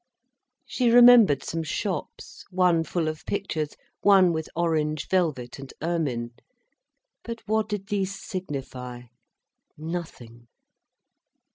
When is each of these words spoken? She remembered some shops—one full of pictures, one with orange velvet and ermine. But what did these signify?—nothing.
She 0.65 0.89
remembered 0.89 1.43
some 1.43 1.61
shops—one 1.61 2.85
full 2.85 3.07
of 3.07 3.23
pictures, 3.27 3.75
one 3.99 4.33
with 4.33 4.49
orange 4.55 5.07
velvet 5.07 5.59
and 5.59 5.71
ermine. 5.79 6.31
But 7.23 7.43
what 7.47 7.69
did 7.69 7.85
these 7.89 8.15
signify?—nothing. 8.19 10.47